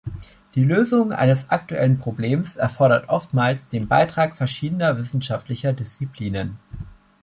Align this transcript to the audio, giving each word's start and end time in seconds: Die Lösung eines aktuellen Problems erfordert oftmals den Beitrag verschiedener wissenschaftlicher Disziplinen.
Die 0.55 0.63
Lösung 0.63 1.11
eines 1.11 1.51
aktuellen 1.51 1.99
Problems 1.99 2.55
erfordert 2.55 3.07
oftmals 3.09 3.69
den 3.69 3.87
Beitrag 3.87 4.35
verschiedener 4.35 4.97
wissenschaftlicher 4.97 5.73
Disziplinen. 5.73 6.57